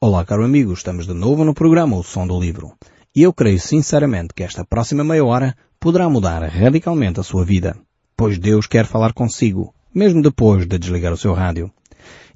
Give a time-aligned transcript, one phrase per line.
[0.00, 2.72] Olá, caro amigo, estamos de novo no programa O Som do Livro.
[3.16, 7.76] E eu creio sinceramente que esta próxima meia hora poderá mudar radicalmente a sua vida,
[8.16, 11.72] pois Deus quer falar consigo, mesmo depois de desligar o seu rádio.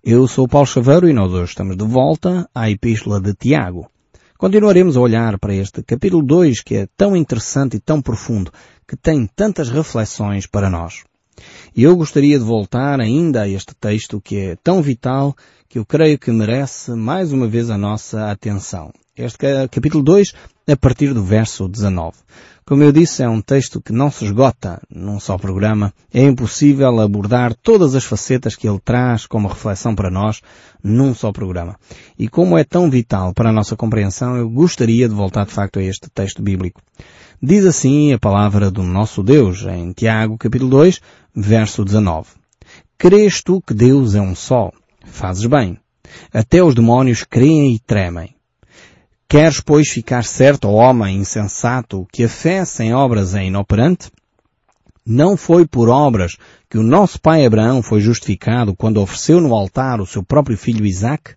[0.03, 3.89] Eu sou Paulo Chaveiro e nós hoje estamos de volta à Epístola de Tiago.
[4.37, 8.51] Continuaremos a olhar para este capítulo 2 que é tão interessante e tão profundo,
[8.89, 11.05] que tem tantas reflexões para nós.
[11.75, 15.37] E eu gostaria de voltar ainda a este texto que é tão vital
[15.69, 18.93] que eu creio que merece mais uma vez a nossa atenção.
[19.17, 19.39] Este
[19.71, 20.33] capítulo 2,
[20.69, 22.17] a partir do verso 19.
[22.65, 25.93] Como eu disse, é um texto que não se esgota num só programa.
[26.15, 30.41] É impossível abordar todas as facetas que ele traz como reflexão para nós
[30.83, 31.77] num só programa.
[32.19, 35.79] E como é tão vital para a nossa compreensão, eu gostaria de voltar de facto
[35.79, 36.81] a este texto bíblico.
[37.43, 41.01] Diz assim a palavra do nosso Deus em Tiago capítulo 2,
[41.35, 42.31] verso 19.
[42.99, 44.71] Crês tu que Deus é um só?
[45.05, 45.79] Fazes bem.
[46.33, 48.35] Até os demónios creem e tremem.
[49.29, 54.11] Queres, pois, ficar certo, ó homem insensato, que a fé sem obras é inoperante?
[55.05, 56.37] Não foi por obras
[56.69, 60.85] que o nosso pai Abraão foi justificado quando ofereceu no altar o seu próprio filho
[60.85, 61.35] Isaque?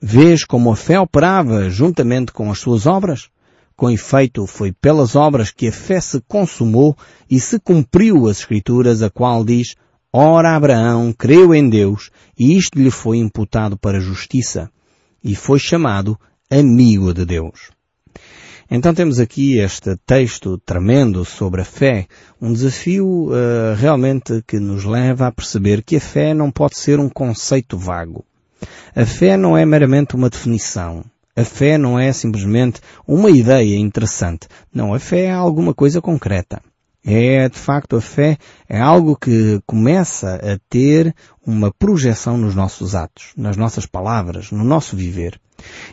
[0.00, 3.28] Vês como a fé operava juntamente com as suas obras?
[3.76, 6.96] Com efeito, foi pelas obras que a fé se consumou
[7.28, 9.74] e se cumpriu as Escrituras, a qual diz,
[10.12, 14.70] Ora Abraão creu em Deus e isto lhe foi imputado para justiça
[15.24, 16.16] e foi chamado
[16.48, 17.72] amigo de Deus.
[18.70, 22.06] Então temos aqui este texto tremendo sobre a fé,
[22.40, 27.00] um desafio uh, realmente que nos leva a perceber que a fé não pode ser
[27.00, 28.24] um conceito vago.
[28.94, 31.04] A fé não é meramente uma definição.
[31.36, 34.46] A fé não é simplesmente uma ideia interessante.
[34.72, 36.62] Não, a fé é alguma coisa concreta.
[37.06, 41.14] É, de facto, a fé é algo que começa a ter
[41.46, 45.38] uma projeção nos nossos atos, nas nossas palavras, no nosso viver.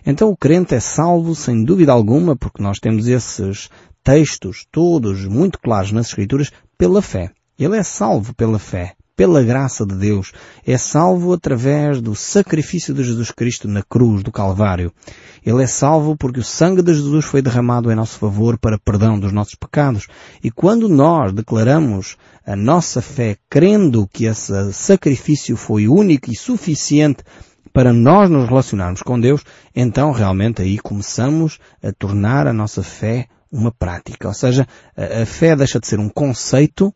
[0.06, 3.70] Então o crente é salvo sem dúvida alguma, porque nós temos esses
[4.04, 7.30] textos todos muito claros nas Escrituras, pela fé.
[7.60, 10.32] Ele é salvo pela fé, pela graça de Deus.
[10.66, 14.92] É salvo através do sacrifício de Jesus Cristo na cruz do Calvário.
[15.46, 19.20] Ele é salvo porque o sangue de Jesus foi derramado em nosso favor para perdão
[19.20, 20.08] dos nossos pecados.
[20.44, 27.24] E quando nós declaramos a nossa fé crendo que esse sacrifício foi único e suficiente
[27.72, 29.44] para nós nos relacionarmos com Deus,
[29.76, 34.28] então realmente aí começamos a tornar a nossa fé uma prática.
[34.28, 34.68] Ou seja,
[34.98, 36.92] a fé deixa de ser um conceito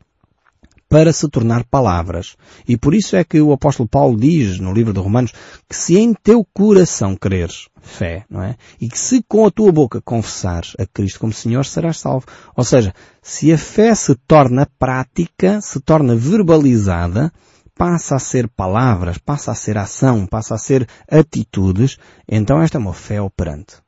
[0.89, 2.35] para se tornar palavras.
[2.67, 5.33] E por isso é que o apóstolo Paulo diz no livro de Romanos
[5.69, 8.55] que se em teu coração creres, fé, não é?
[8.79, 12.25] E que se com a tua boca confessares a Cristo como Senhor, serás salvo.
[12.55, 17.31] Ou seja, se a fé se torna prática, se torna verbalizada,
[17.75, 21.97] passa a ser palavras, passa a ser ação, passa a ser atitudes,
[22.27, 23.84] então esta é uma fé operante.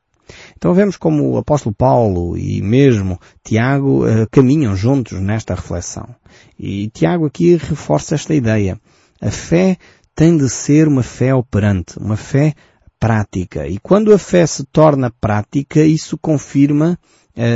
[0.56, 6.08] Então vemos como o apóstolo Paulo e mesmo Tiago uh, caminham juntos nesta reflexão.
[6.60, 8.80] E Tiago aqui reforça esta ideia.
[9.22, 9.78] A fé
[10.16, 12.54] tem de ser uma fé operante, uma fé
[13.00, 13.68] prática.
[13.68, 16.98] E quando a fé se torna prática, isso confirma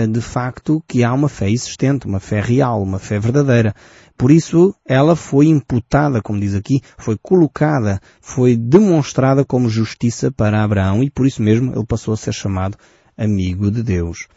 [0.08, 3.74] de facto que há uma fé existente, uma fé real, uma fé verdadeira.
[4.16, 10.64] Por isso, ela foi imputada, como diz aqui, foi colocada, foi demonstrada como justiça para
[10.64, 12.78] Abraão e por isso mesmo ele passou a ser chamado
[13.18, 14.28] amigo de Deus.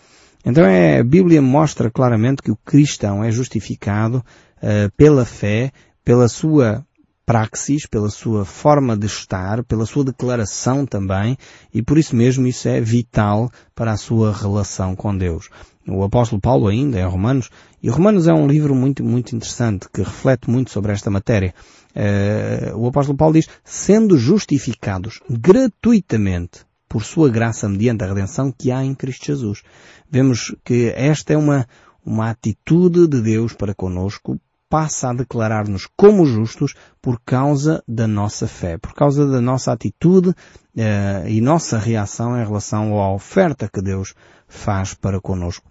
[0.45, 4.25] Então é, a Bíblia mostra claramente que o cristão é justificado
[4.59, 5.73] uh, pela fé,
[6.05, 6.83] pela sua
[7.25, 11.37] praxis, pela sua forma de estar, pela sua declaração também,
[11.73, 15.49] e por isso mesmo isso é vital para a sua relação com Deus
[15.87, 17.51] o apóstolo Paulo ainda em Romanos,
[17.83, 21.55] e Romanos é um livro muito, muito interessante que reflete muito sobre esta matéria.
[21.95, 28.71] Uh, o apóstolo Paulo diz, sendo justificados gratuitamente por sua graça mediante a redenção que
[28.71, 29.63] há em Cristo Jesus.
[30.11, 31.67] Vemos que esta é uma,
[32.05, 34.41] uma atitude de Deus para conosco,
[34.75, 40.31] passa a declarar-nos como justos por causa da nossa fé, por causa da nossa atitude
[40.31, 44.17] uh, e nossa reação em relação à oferta que Deus
[44.49, 45.71] faz para conosco.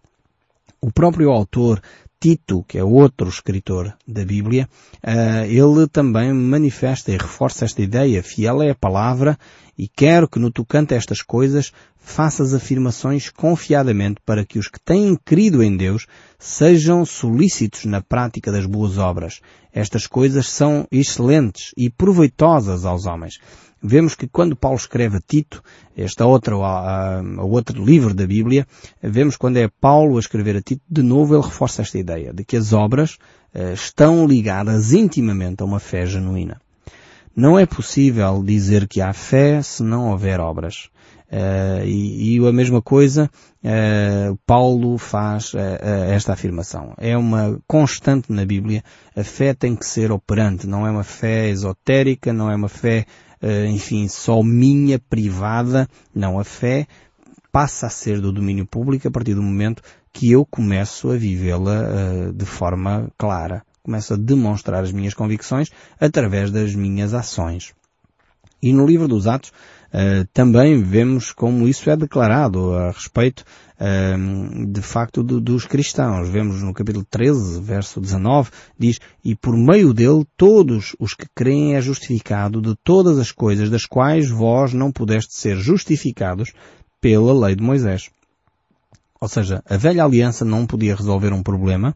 [0.80, 1.82] O próprio autor
[2.24, 4.70] Tito, que é outro escritor da Bíblia,
[5.04, 8.24] uh, ele também manifesta e reforça esta ideia.
[8.24, 9.38] Fiel é a palavra
[9.78, 14.80] e quero que no tocante a estas coisas faças afirmações confiadamente para que os que
[14.80, 16.08] têm crido em Deus
[16.40, 19.42] sejam solícitos na prática das boas obras.
[19.74, 23.38] Estas coisas são excelentes e proveitosas aos homens
[23.84, 25.62] vemos que quando Paulo escreve a Tito,
[25.96, 28.66] este outro, a, a outro livro da Bíblia,
[29.02, 32.46] vemos quando é Paulo a escrever a Tito, de novo ele reforça esta ideia de
[32.46, 33.18] que as obras
[33.54, 36.62] uh, estão ligadas intimamente a uma fé genuína.
[37.36, 40.90] Não é possível dizer que há fé se não houver obras.
[41.34, 43.28] Uh, e, e, a mesma coisa,
[43.64, 45.58] uh, Paulo faz uh,
[46.12, 46.94] esta afirmação.
[46.96, 48.84] É uma constante na Bíblia.
[49.16, 50.68] A fé tem que ser operante.
[50.68, 53.08] Não é uma fé esotérica, não é uma fé,
[53.70, 55.88] enfim, só minha, privada.
[56.14, 56.88] Não, a fé
[57.52, 62.32] passa a ser do domínio público a partir do momento que eu começo a vivê-la
[62.34, 63.64] de forma clara.
[63.82, 65.70] Começo a demonstrar as minhas convicções
[66.00, 67.74] através das minhas ações.
[68.62, 69.52] E no livro dos Atos,
[69.94, 73.46] Uh, também vemos como isso é declarado a respeito,
[74.70, 76.30] de facto, do, dos cristãos.
[76.30, 81.76] Vemos no capítulo 13, verso 19, diz, e por meio dele todos os que creem
[81.76, 86.54] é justificado de todas as coisas das quais vós não pudeste ser justificados
[87.02, 88.10] pela lei de Moisés.
[89.20, 91.96] Ou seja, a velha aliança não podia resolver um problema,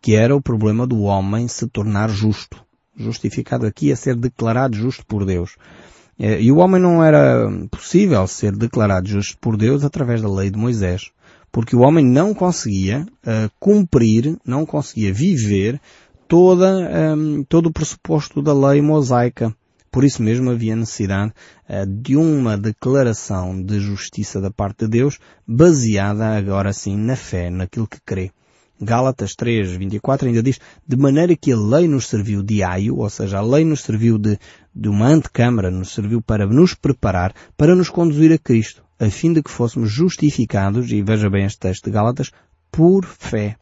[0.00, 2.62] que era o problema do homem se tornar justo.
[2.96, 5.56] Justificado aqui a ser declarado justo por Deus.
[6.22, 10.50] É, e o homem não era possível ser declarado justo por Deus através da lei
[10.50, 11.10] de Moisés,
[11.50, 15.80] porque o homem não conseguia uh, cumprir, não conseguia viver
[16.28, 19.56] toda, um, todo o pressuposto da lei mosaica.
[19.90, 21.32] Por isso mesmo havia necessidade
[21.66, 25.18] uh, de uma declaração de justiça da parte de Deus,
[25.48, 28.30] baseada agora sim na fé, naquilo que crê.
[28.82, 33.10] Gálatas 3, 24 ainda diz, de maneira que a lei nos serviu de aio, ou
[33.10, 34.38] seja, a lei nos serviu de,
[34.74, 39.32] de uma antecâmara, nos serviu para nos preparar, para nos conduzir a Cristo, a fim
[39.32, 42.30] de que fôssemos justificados, e veja bem este texto de Gálatas,
[42.70, 43.56] por fé.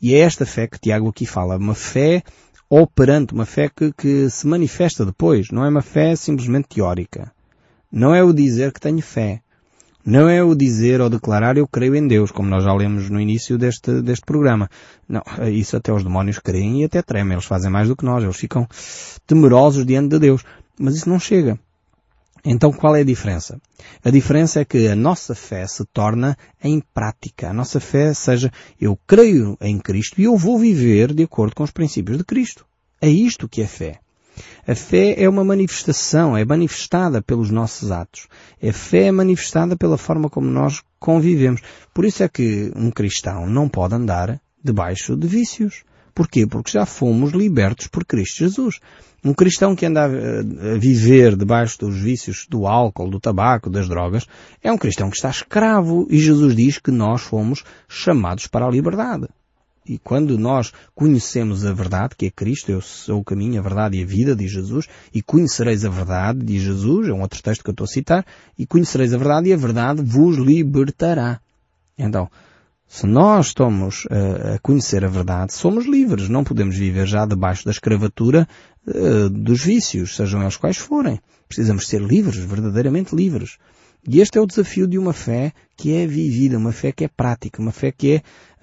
[0.00, 2.22] E é esta fé que Tiago aqui fala, uma fé
[2.68, 7.32] operante, uma fé que, que se manifesta depois, não é uma fé simplesmente teórica.
[7.90, 9.42] Não é o dizer que tenho fé,
[10.04, 13.20] não é o dizer ou declarar eu creio em Deus, como nós já lemos no
[13.20, 14.68] início deste, deste programa.
[15.08, 17.34] Não, isso até os demónios creem e até tremem.
[17.34, 18.22] Eles fazem mais do que nós.
[18.24, 18.66] Eles ficam
[19.26, 20.44] temerosos diante de Deus.
[20.78, 21.58] Mas isso não chega.
[22.44, 23.60] Então qual é a diferença?
[24.04, 27.50] A diferença é que a nossa fé se torna em prática.
[27.50, 28.50] A nossa fé seja
[28.80, 32.66] eu creio em Cristo e eu vou viver de acordo com os princípios de Cristo.
[33.00, 34.01] É isto que é fé.
[34.66, 38.28] A fé é uma manifestação, é manifestada pelos nossos atos.
[38.62, 41.60] A fé é manifestada pela forma como nós convivemos.
[41.92, 45.82] Por isso é que um cristão não pode andar debaixo de vícios.
[46.14, 46.46] Porquê?
[46.46, 48.78] Porque já fomos libertos por Cristo Jesus.
[49.24, 54.26] Um cristão que anda a viver debaixo dos vícios do álcool, do tabaco, das drogas,
[54.62, 58.70] é um cristão que está escravo e Jesus diz que nós fomos chamados para a
[58.70, 59.28] liberdade.
[59.84, 63.98] E quando nós conhecemos a verdade, que é Cristo, eu sou o caminho, a verdade
[63.98, 67.64] e a vida, diz Jesus, e conhecereis a verdade, diz Jesus, é um outro texto
[67.64, 68.24] que eu estou a citar,
[68.56, 71.40] e conhecereis a verdade e a verdade vos libertará.
[71.98, 72.30] Então,
[72.86, 77.64] se nós estamos uh, a conhecer a verdade, somos livres, não podemos viver já debaixo
[77.64, 78.46] da escravatura
[78.86, 81.18] uh, dos vícios, sejam eles quais forem.
[81.48, 83.56] Precisamos ser livres, verdadeiramente livres.
[84.08, 87.08] E este é o desafio de uma fé que é vivida, uma fé que é
[87.08, 88.16] prática, uma fé que é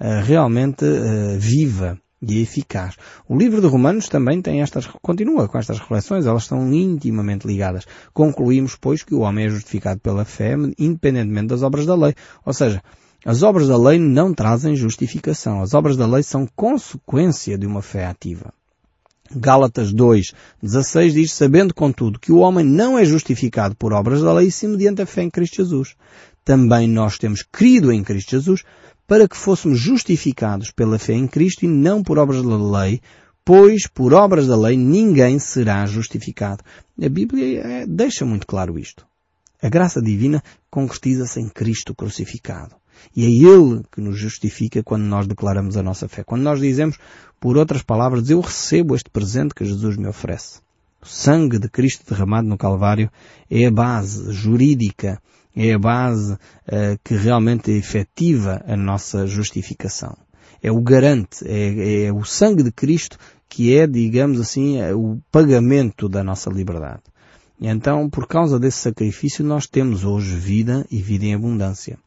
[0.04, 2.96] uh, realmente uh, viva e eficaz.
[3.26, 7.86] O livro de Romanos também tem estas, continua com estas reflexões, elas estão intimamente ligadas.
[8.12, 12.14] Concluímos, pois, que o homem é justificado pela fé, independentemente das obras da lei.
[12.44, 12.82] Ou seja,
[13.24, 15.62] as obras da lei não trazem justificação.
[15.62, 18.52] As obras da lei são consequência de uma fé ativa.
[19.34, 24.32] Gálatas 2, 16 diz, sabendo contudo que o homem não é justificado por obras da
[24.32, 25.94] lei, sim mediante a fé em Cristo Jesus.
[26.44, 28.64] Também nós temos crido em Cristo Jesus
[29.06, 33.00] para que fôssemos justificados pela fé em Cristo e não por obras da lei,
[33.44, 36.64] pois por obras da lei ninguém será justificado.
[37.00, 39.06] A Bíblia é, deixa muito claro isto.
[39.62, 42.79] A graça divina concretiza-se em Cristo crucificado.
[43.14, 46.22] E é Ele que nos justifica quando nós declaramos a nossa fé.
[46.22, 46.98] Quando nós dizemos,
[47.38, 50.60] por outras palavras, eu recebo este presente que Jesus me oferece.
[51.02, 53.10] O sangue de Cristo derramado no Calvário
[53.50, 55.20] é a base jurídica,
[55.56, 60.16] é a base uh, que realmente efetiva a nossa justificação.
[60.62, 63.16] É o garante, é, é o sangue de Cristo
[63.50, 67.02] que é, digamos assim, é o pagamento da nossa liberdade.
[67.60, 71.98] Então, por causa desse sacrifício, nós temos hoje vida e vida em abundância.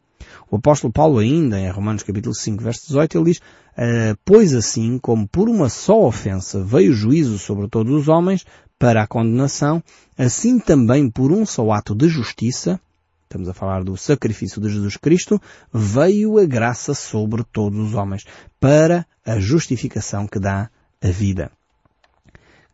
[0.49, 3.41] O apóstolo Paulo ainda, em Romanos capítulo 5, verso 18, ele diz,
[3.77, 8.45] ah, pois assim como por uma só ofensa veio o juízo sobre todos os homens
[8.77, 9.83] para a condenação,
[10.17, 12.79] assim também por um só ato de justiça,
[13.23, 15.41] estamos a falar do sacrifício de Jesus Cristo,
[15.73, 18.25] veio a graça sobre todos os homens,
[18.59, 20.69] para a justificação que dá
[21.01, 21.49] a vida.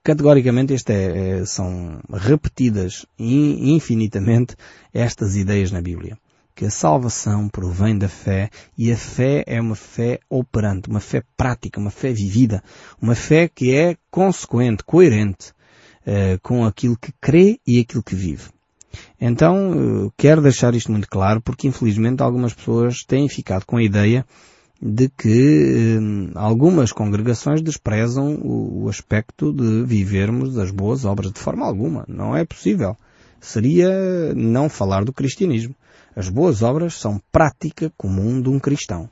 [0.04, 4.56] Categoricamente, este é, é, são repetidas infinitamente
[4.94, 6.18] estas ideias na Bíblia
[6.60, 11.24] que a salvação provém da fé e a fé é uma fé operante, uma fé
[11.38, 12.62] prática, uma fé vivida,
[13.02, 15.54] uma fé que é consequente, coerente.
[16.06, 18.50] uh, com aquilo que crê e aquilo que vive.
[19.22, 23.84] Então, uh, quero deixar isto muito claro porque infelizmente algumas pessoas têm ficado com a
[23.84, 24.26] ideia
[24.82, 31.40] de que uh, algumas congregações desprezam o, o aspecto de vivermos as boas obras de
[31.40, 32.04] forma alguma.
[32.06, 32.98] Não é possível.
[33.40, 35.74] Seria não falar do cristianismo.
[36.20, 39.10] As boas obras são prática comum de um cristão.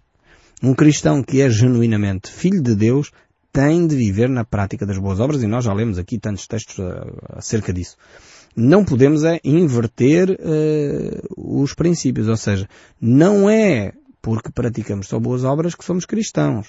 [0.61, 3.13] Um cristão que é genuinamente filho de Deus
[3.49, 6.75] tem de viver na prática das boas obras e nós já lemos aqui tantos textos
[7.29, 7.95] acerca disso.
[8.53, 12.67] Não podemos é inverter uh, os princípios, ou seja,
[12.99, 16.67] não é porque praticamos só boas obras que somos cristãos.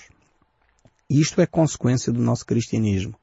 [1.10, 3.16] Isto é consequência do nosso cristianismo.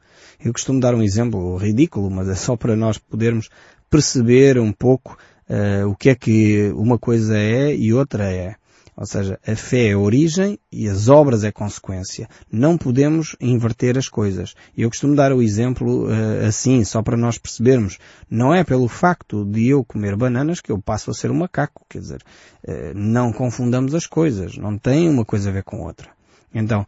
[0.43, 3.49] Eu costumo dar um exemplo ridículo, mas é só para nós podermos
[3.89, 5.17] perceber um pouco
[5.49, 8.55] uh, o que é que uma coisa é e outra é.
[8.97, 12.29] Ou seja, a fé é origem e as obras é consequência.
[12.49, 14.55] Não podemos inverter as coisas.
[14.77, 17.97] Eu costumo dar o exemplo uh, assim, só para nós percebermos.
[18.29, 21.85] Não é pelo facto de eu comer bananas que eu passo a ser um macaco.
[21.89, 22.21] Quer dizer,
[22.65, 24.57] uh, não confundamos as coisas.
[24.57, 26.09] Não tem uma coisa a ver com outra.
[26.53, 26.87] Então,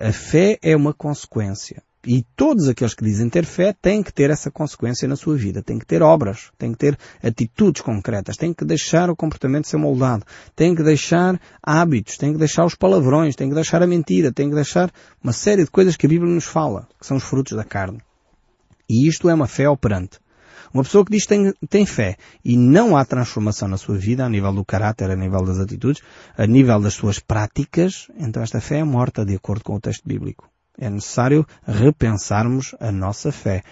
[0.00, 1.82] a fé é uma consequência.
[2.06, 5.62] E todos aqueles que dizem ter fé têm que ter essa consequência na sua vida.
[5.62, 9.78] Têm que ter obras, têm que ter atitudes concretas, têm que deixar o comportamento ser
[9.78, 10.24] moldado,
[10.54, 14.48] têm que deixar hábitos, têm que deixar os palavrões, têm que deixar a mentira, têm
[14.48, 17.56] que deixar uma série de coisas que a Bíblia nos fala, que são os frutos
[17.56, 18.00] da carne.
[18.88, 20.18] E isto é uma fé operante.
[20.72, 24.24] Uma pessoa que diz que tem, tem fé e não há transformação na sua vida,
[24.24, 26.02] a nível do caráter, a nível das atitudes,
[26.36, 30.06] a nível das suas práticas, então esta fé é morta de acordo com o texto
[30.06, 30.48] bíblico.
[30.78, 33.62] É necessário repensarmos a nossa fé.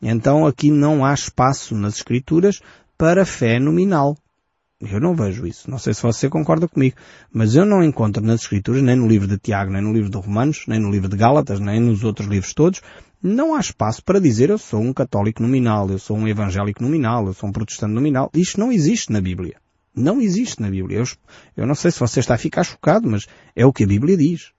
[0.00, 2.60] Então aqui não há espaço nas Escrituras
[2.96, 4.16] para fé nominal.
[4.80, 5.70] Eu não vejo isso.
[5.70, 6.96] Não sei se você concorda comigo.
[7.32, 10.18] Mas eu não encontro nas Escrituras, nem no livro de Tiago, nem no livro de
[10.18, 12.80] Romanos, nem no livro de Gálatas, nem nos outros livros todos,
[13.22, 17.26] não há espaço para dizer eu sou um católico nominal, eu sou um evangélico nominal,
[17.26, 18.30] eu sou um protestante nominal.
[18.34, 19.56] Isto não existe na Bíblia.
[19.96, 20.98] Não existe na Bíblia.
[20.98, 21.04] Eu,
[21.56, 24.16] eu não sei se você está a ficar chocado, mas é o que a Bíblia
[24.16, 24.52] diz.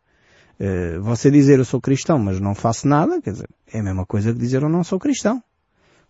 [0.59, 4.05] Eh, você dizer eu sou cristão, mas não faço nada, quer dizer, é a mesma
[4.05, 5.43] coisa que dizer eu não sou cristão.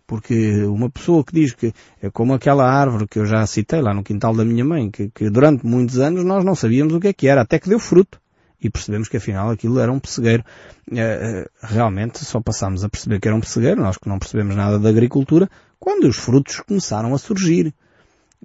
[0.08, 3.94] Porque uma pessoa que diz que é como aquela árvore que eu já citei lá
[3.94, 7.08] no quintal da minha mãe, que, que durante muitos anos nós não sabíamos o que
[7.08, 8.22] é que era, até que deu fruto.
[8.62, 10.44] E percebemos que afinal aquilo era um pessegueiro.
[10.92, 14.80] Eh, realmente só passámos a perceber que era um pessegueiro, nós que não percebemos nada
[14.80, 15.50] da agricultura,
[15.80, 17.74] quando os frutos começaram a surgir.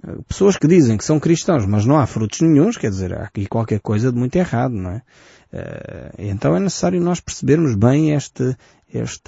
[0.03, 3.23] Eh, pessoas que dizem que são cristãos, mas não há frutos nenhums, quer dizer, há
[3.23, 5.01] aqui qualquer coisa de muito errado, não é?
[5.51, 8.57] Eh, então é necessário nós percebermos bem esta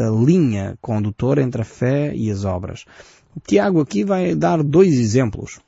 [0.10, 2.86] linha condutora entre a fé e as obras.
[3.36, 5.60] O Tiago aqui vai dar dois exemplos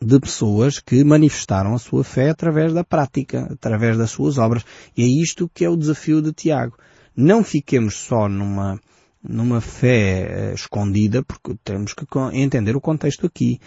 [0.00, 4.64] de pessoas que manifestaram a sua fé através da prática, através das suas obras.
[4.96, 6.76] E é isto que é o desafio de Tiago.
[7.16, 8.78] Não fiquemos só numa,
[9.22, 12.04] numa fé uh, escondida, porque temos que
[12.34, 13.58] entender o contexto aqui.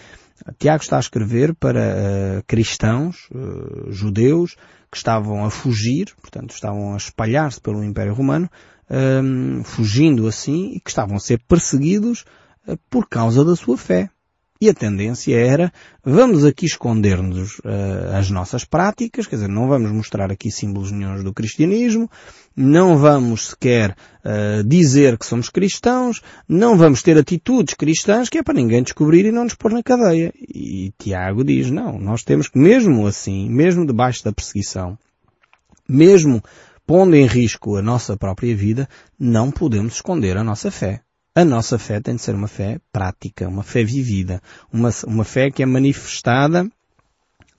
[0.58, 4.56] Tiago está a escrever para uh, cristãos, uh, judeus,
[4.92, 8.50] que estavam a fugir, portanto estavam a espalhar-se pelo Império Romano,
[8.90, 12.26] um, fugindo assim, e que estavam a ser perseguidos
[12.68, 14.10] uh, por causa da sua fé.
[14.62, 15.72] E a tendência era,
[16.04, 21.24] vamos aqui esconder-nos uh, as nossas práticas, quer dizer, não vamos mostrar aqui símbolos nenhums
[21.24, 22.12] do cristianismo,
[22.54, 28.44] não vamos sequer uh, dizer que somos cristãos, não vamos ter atitudes cristãs que é
[28.44, 30.34] para ninguém descobrir e não nos pôr na cadeia.
[30.38, 35.00] E Tiago diz, não, nós temos que mesmo assim, mesmo debaixo da perseguição,
[35.88, 36.44] mesmo
[36.86, 41.02] pondo em risco a nossa própria vida, não podemos esconder a nossa fé.
[41.36, 44.42] A nossa fé tem de ser uma fé prática, uma fé vivida,
[44.74, 46.68] uma, uma fé que é manifestada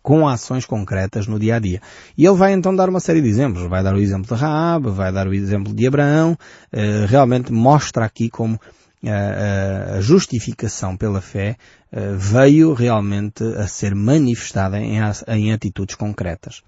[0.02, 1.80] com ações concretas no dia a dia.
[2.16, 3.68] E ele vai então dar uma série de exemplos.
[3.68, 6.36] Vai dar o exemplo de Raab, vai dar o exemplo de Abraão.
[6.72, 11.56] Uh, realmente mostra aqui como uh, a justificação pela fé
[11.92, 14.98] uh, veio realmente a ser manifestada em,
[15.28, 16.62] em atitudes concretas.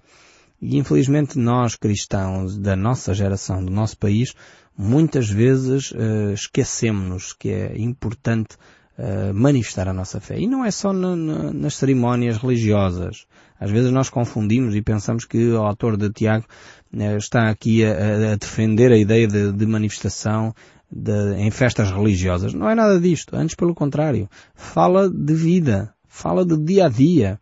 [0.63, 4.33] E infelizmente nós cristãos da nossa geração, do nosso país,
[4.77, 8.55] muitas vezes uh, esquecemos que é importante
[8.97, 10.39] uh, manifestar a nossa fé.
[10.39, 13.25] E não é só na, na, nas cerimónias religiosas.
[13.59, 16.45] Às vezes nós confundimos e pensamos que o autor de Tiago
[16.93, 20.55] uh, está aqui a, a, defender a ideia de, de manifestação
[20.89, 22.53] de, em festas religiosas.
[22.53, 23.35] Não é nada disto.
[23.35, 24.29] Antes, pelo contrário.
[24.55, 25.93] Fala de vida.
[26.07, 27.37] Fala de dia a dia.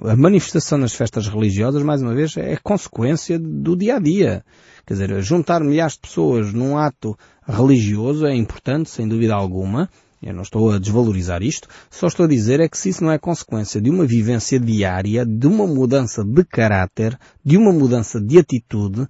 [0.00, 4.44] A manifestação nas festas religiosas, mais uma vez, é consequência do dia a dia.
[4.86, 9.90] Quer dizer, juntar milhares de pessoas num ato religioso é importante, sem dúvida alguma.
[10.22, 13.10] Eu não estou a desvalorizar isto, só estou a dizer é que se isso não
[13.10, 18.38] é consequência de uma vivência diária, de uma mudança de caráter, de uma mudança de
[18.38, 19.06] atitude,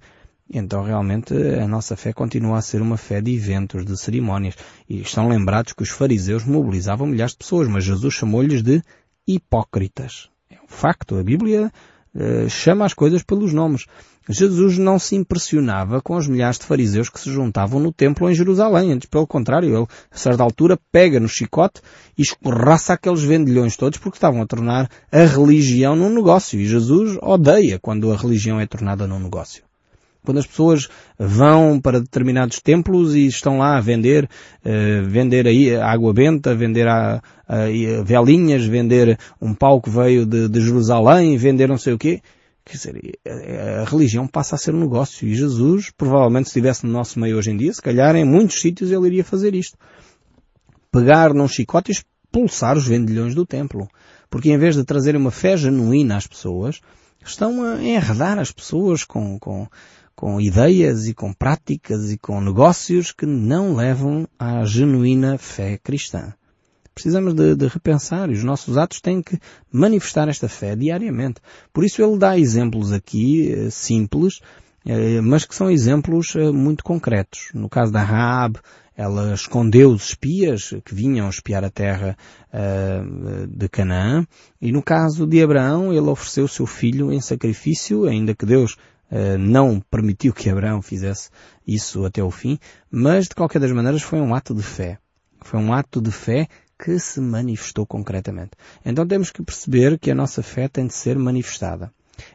[0.51, 4.55] Então realmente a nossa fé continua a ser uma fé de eventos, de cerimónias.
[4.89, 8.81] E estão lembrados que os fariseus mobilizavam milhares de pessoas, mas Jesus chamou-lhes de
[9.27, 10.32] hipócritas.
[10.73, 11.17] Facto.
[11.17, 11.71] A Bíblia
[12.15, 13.85] uh, chama as coisas pelos nomes.
[14.29, 18.33] Jesus não se impressionava com os milhares de fariseus que se juntavam no templo em
[18.33, 18.93] Jerusalém.
[18.93, 21.81] Antes, pelo contrário, ele, a certa altura, pega no chicote
[22.17, 26.59] e escorraça aqueles vendilhões todos porque estavam a tornar a religião num negócio.
[26.59, 29.63] E Jesus odeia quando a religião é tornada num negócio.
[30.23, 30.87] Quando as pessoas
[31.17, 34.29] vão para determinados templos e estão lá a vender,
[34.65, 40.25] uh, vender aí água benta, vender a, a, a, velinhas, vender um pau que veio
[40.25, 42.21] de, de Jerusalém, vender não sei o quê,
[42.65, 43.19] Quer dizer,
[43.81, 47.37] a religião passa a ser um negócio e Jesus, provavelmente se estivesse no nosso meio
[47.37, 49.77] hoje em dia, se calhar em muitos sítios ele iria fazer isto.
[50.89, 53.87] Pegar num chicote e expulsar os vendilhões do templo.
[54.29, 56.79] Porque em vez de trazer uma fé genuína às pessoas,
[57.25, 59.67] estão a enredar as pessoas com, com,
[60.15, 66.33] com ideias e com práticas e com negócios que não levam à genuína fé cristã.
[66.93, 69.39] Precisamos de, de, repensar e os nossos atos têm que
[69.71, 71.41] manifestar esta fé diariamente.
[71.73, 74.39] Por isso ele dá exemplos aqui eh, simples,
[74.85, 77.49] eh, mas que são exemplos eh, muito concretos.
[77.51, 78.59] No caso da Raab,
[78.95, 82.15] ela escondeu os espias que vinham espiar a terra
[83.49, 84.23] de Canaã.
[84.61, 88.77] E no caso de Abraão, ele ofereceu seu filho em sacrifício, ainda que Deus
[89.39, 91.29] não permitiu que Abraão fizesse
[91.67, 92.57] isso até o fim.
[92.89, 94.97] Mas, de qualquer das maneiras, foi um ato de fé.
[95.41, 96.47] Foi um ato de fé
[96.83, 98.51] que se manifestou concretamente.
[98.83, 101.91] Então temos que perceber que a nossa fé tem de ser manifestada.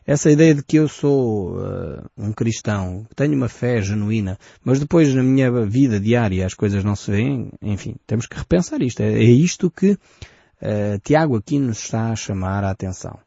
[0.06, 5.14] Essa ideia de que eu sou uh, um cristão, tenho uma fé genuína, mas depois
[5.14, 9.00] na minha vida diária as coisas não se veem, enfim, temos que repensar isto.
[9.00, 13.18] É, é isto que uh, Tiago aqui nos está a chamar a atenção.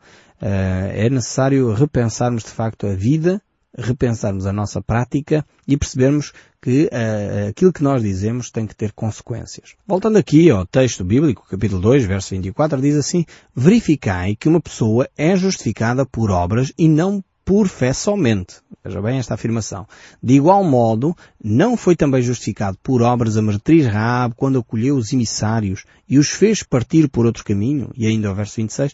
[0.41, 3.41] Uh, é necessário repensarmos de facto a vida
[3.77, 8.91] repensarmos a nossa prática e percebermos que uh, aquilo que nós dizemos tem que ter
[8.91, 9.75] consequências.
[9.87, 15.09] Voltando aqui ao texto bíblico, capítulo 2, verso 24, diz assim, verificai que uma pessoa
[15.17, 18.57] é justificada por obras e não por fé somente.
[18.83, 19.87] Veja bem esta afirmação.
[20.21, 25.11] De igual modo, não foi também justificado por obras a meretriz Raab quando acolheu os
[25.11, 28.93] emissários e os fez partir por outro caminho, e ainda ao verso 26,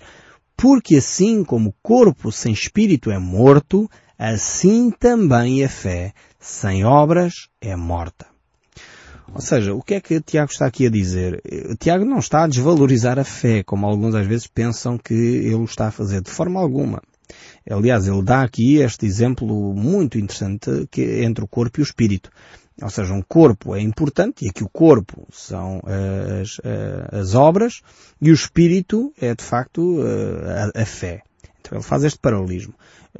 [0.57, 7.47] porque assim como o corpo sem espírito é morto, assim também a fé sem obras
[7.61, 8.25] é morta.
[9.33, 11.41] Ou seja, o que é que Tiago está aqui a dizer?
[11.79, 15.87] Tiago não está a desvalorizar a fé, como alguns às vezes pensam que ele está
[15.87, 17.01] a fazer, de forma alguma.
[17.69, 22.31] Aliás, ele dá aqui este exemplo muito interessante que entre o corpo e o espírito.
[22.81, 26.59] Ou seja, um corpo é importante e aqui o corpo são as,
[27.11, 27.81] as obras
[28.21, 29.99] e o espírito é de facto
[30.75, 31.23] a, a fé.
[31.59, 32.73] Então ele faz este paralelismo.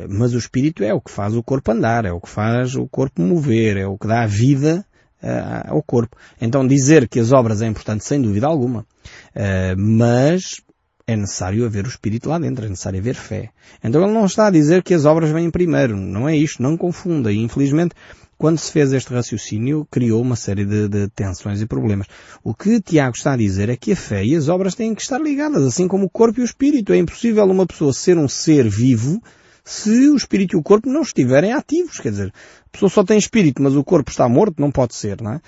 [0.09, 2.87] Mas o espírito é o que faz o corpo andar, é o que faz o
[2.87, 4.85] corpo mover, é o que dá a vida
[5.65, 6.15] ao corpo.
[6.39, 8.85] Então dizer que as obras é importante sem dúvida alguma,
[9.75, 10.61] mas
[11.07, 13.49] é necessário haver o espírito lá dentro, é necessário haver fé.
[13.83, 16.77] Então ele não está a dizer que as obras vêm primeiro, não é isto, não
[16.77, 17.31] confunda.
[17.31, 17.95] E infelizmente
[18.37, 22.07] quando se fez este raciocínio, criou uma série de, de, tensões e problemas.
[22.43, 25.01] O que Tiago está a dizer é que a fé e as obras têm que
[25.01, 26.93] estar ligadas, assim como o corpo e o espírito.
[26.93, 29.21] É impossível uma pessoa ser um ser vivo
[29.63, 31.99] se o espírito e o corpo não estiverem ativos.
[31.99, 32.33] Quer dizer,
[32.65, 35.41] a pessoa só tem espírito, mas o corpo está morto, não pode ser, não é?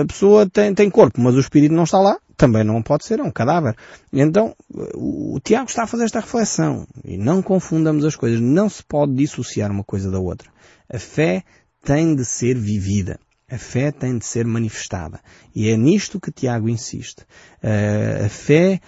[0.00, 3.18] A pessoa tem, tem corpo, mas o espírito não está lá, também não pode ser,
[3.18, 3.74] é um cadáver.
[4.12, 4.54] Então,
[4.94, 6.86] o Tiago está a fazer esta reflexão.
[7.04, 8.40] E não confundamos as coisas.
[8.40, 10.48] Não se pode dissociar uma coisa da outra.
[10.88, 11.42] A fé
[11.86, 13.18] tem de ser vivida.
[13.48, 15.20] A fé tem de ser manifestada.
[15.54, 17.24] E é nisto que Tiago insiste.
[17.62, 18.80] a fé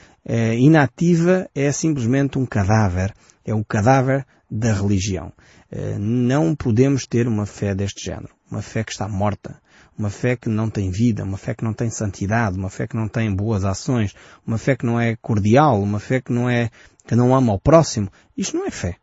[0.59, 3.15] inativa é simplesmente um cadáver.
[3.45, 5.33] É o cadáver da religião.
[5.71, 8.35] Eh, não podemos ter uma fé deste género.
[8.51, 9.61] Uma fé que está morta.
[9.97, 11.23] Uma fé que não tem vida.
[11.23, 12.59] Uma fé que não tem santidade.
[12.59, 14.13] Uma fé que não tem boas ações.
[14.45, 15.81] Uma fé que não é cordial.
[15.81, 16.71] Uma fé que não é,
[17.07, 18.11] que não ama o próximo.
[18.37, 18.97] Isto não é fé.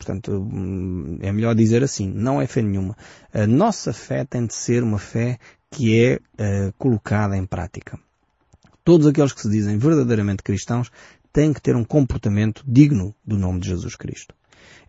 [0.00, 2.96] Portanto, hum, é melhor dizer assim, não é fé nenhuma.
[3.34, 5.38] A nossa fé tem de ser uma fé
[5.70, 7.98] que é uh, colocada em prática.
[8.82, 10.90] Todos aqueles que se dizem verdadeiramente cristãos
[11.30, 14.34] têm que ter um comportamento digno do nome de Jesus Cristo.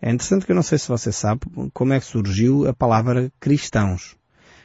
[0.02, 1.42] É interessante que eu não sei se você sabe
[1.74, 4.16] como é que surgiu a palavra cristãos.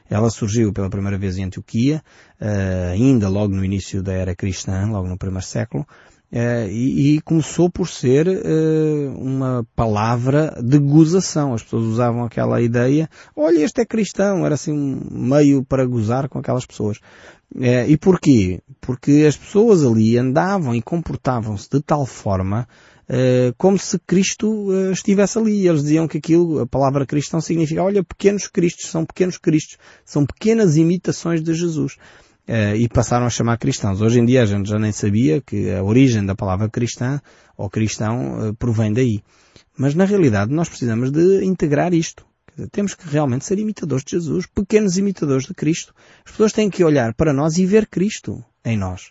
[0.08, 2.00] Ela surgiu pela primeira vez em Antioquia,
[2.40, 5.84] uh, ainda logo no início da era cristã, logo no primeiro século,
[6.32, 11.54] uh, e, e, começou por ser uh, uma palavra de gozação.
[11.54, 16.28] As pessoas usavam aquela ideia, olha, este é cristão, era assim um meio para gozar
[16.28, 16.98] com aquelas pessoas.
[17.88, 18.60] e porquê?
[18.80, 22.66] Porque as pessoas ali andavam e comportavam-se de tal forma
[23.08, 25.66] uh, como se Cristo uh, estivesse ali.
[25.66, 30.24] Eles diziam que aquilo, a palavra cristão significa, olha, pequenos cristos, são pequenos cristos, são
[30.26, 31.96] pequenas imitações de Jesus.
[32.48, 34.00] Uh, e passaram a chamar cristãos.
[34.00, 37.20] Hoje em dia a gente já nem sabia que a origem da palavra cristã
[37.56, 39.20] ou cristão provém daí.
[39.76, 42.24] Mas na realidade nós precisamos de integrar isto.
[42.70, 45.92] Temos que realmente ser imitadores de Jesus, pequenos imitadores de Cristo.
[46.24, 49.10] As pessoas têm que olhar para nós e ver Cristo em nós.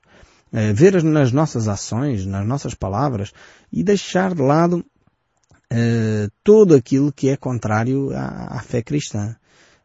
[0.58, 3.34] Eh, ver nas nossas ações, nas nossas palavras
[3.70, 4.86] e deixar de lado
[5.74, 9.36] uh, todo aquilo que é contrário à, à fé cristã.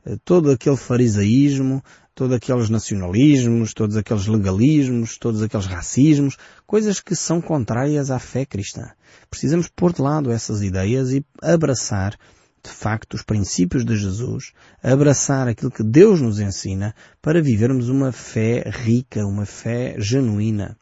[0.06, 1.82] Uh, todo aquele farisaísmo,
[2.20, 8.44] todos aqueles nacionalismos, todos aqueles legalismos, todos aqueles racismos, coisas que são contrárias à fé
[8.44, 8.90] cristã.
[9.30, 12.18] Precisamos pôr de lado essas ideias e abraçar
[12.62, 14.52] de facto, os princípios de Jesus,
[14.83, 20.76] abraçar aquilo que Deus nos ensina para vivermos uma fé rica, uma fé genuína.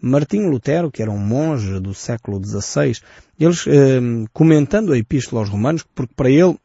[0.00, 3.00] Martinho Lutero, que era um monge do século XVI,
[3.38, 4.00] eles, eh,
[4.32, 6.58] comentando a Epístola aos Romanos, porque para ele,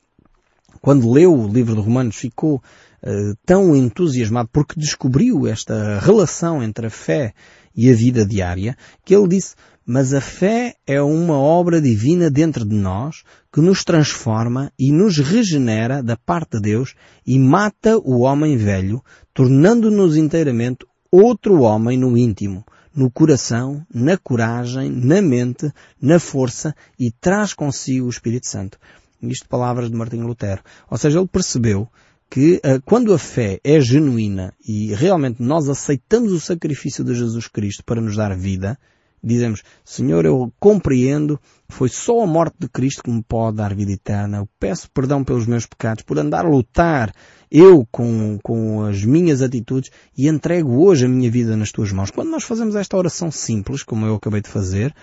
[0.81, 2.59] quando leu o livro de Romanos, ficou
[3.09, 7.33] eh, tão entusiasmado porque descobriu esta relação entre a fé
[7.73, 12.65] e a vida diária, que ele disse, mas a fé é uma obra divina dentro
[12.65, 18.23] de nós que nos transforma e nos regenera da parte de Deus e mata o
[18.23, 19.01] homem velho,
[19.33, 27.09] tornando-nos inteiramente outro homem no íntimo, no coração, na coragem, na mente, na força e
[27.09, 28.77] traz consigo o Espírito Santo.
[29.21, 30.61] Isto palavras de Martinho Lutero.
[30.91, 31.87] Ou seja, ele percebeu
[32.29, 37.47] que uh, quando a fé é genuína e realmente nós aceitamos o sacrifício de Jesus
[37.47, 38.77] Cristo para nos dar vida,
[39.23, 43.91] dizemos, Senhor, eu compreendo, foi só a morte de Cristo que me pode dar vida
[43.91, 44.37] eterna.
[44.37, 47.13] Eu peço perdão pelos meus pecados, por andar a lutar
[47.49, 52.11] eu com, com as minhas atitudes e entrego hoje a minha vida nas tuas mãos.
[52.11, 54.93] Quando nós fazemos esta oração simples, como eu acabei de fazer,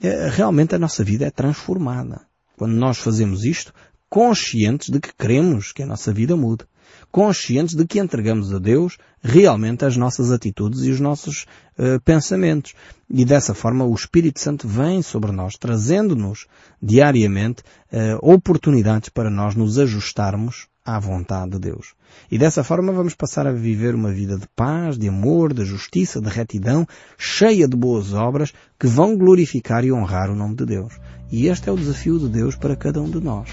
[0.00, 2.22] é, realmente a nossa vida é transformada.
[2.56, 3.72] Quando nós fazemos isto,
[4.08, 6.64] conscientes de que queremos que a nossa vida mude
[7.10, 11.46] conscientes de que entregamos a Deus realmente as nossas atitudes e os nossos
[11.78, 12.74] uh, pensamentos.
[13.08, 16.46] E dessa forma o Espírito Santo vem sobre nós, trazendo-nos
[16.82, 21.94] diariamente uh, oportunidades para nós nos ajustarmos à vontade de Deus.
[22.30, 26.20] E dessa forma vamos passar a viver uma vida de paz, de amor, de justiça,
[26.20, 30.94] de retidão, cheia de boas obras que vão glorificar e honrar o nome de Deus.
[31.30, 33.48] E este é o desafio de Deus para cada um de nós.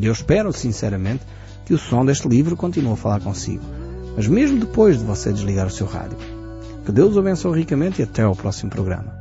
[0.00, 1.24] Eu espero sinceramente
[1.68, 3.62] que o som deste livro continue a falar consigo,
[4.16, 6.16] mas mesmo depois de você desligar o seu rádio.
[6.86, 9.17] Que Deus o abençoe ricamente e até ao próximo programa.